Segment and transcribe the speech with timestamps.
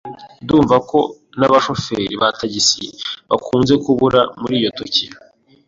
[0.43, 0.99] Ndumva ko
[1.39, 2.83] nabashoferi ba tagisi
[3.29, 5.11] bakunze kubura muri Tokiyo.